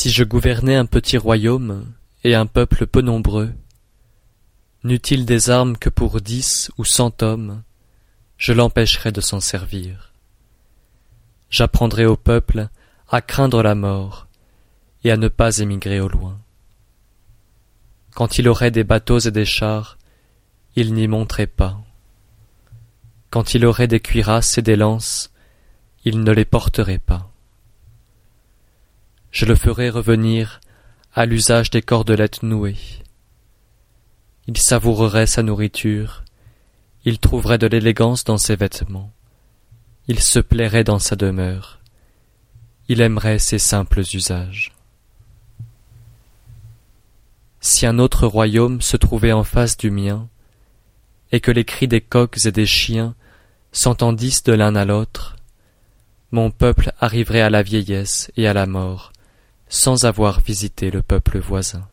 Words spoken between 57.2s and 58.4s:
à la vieillesse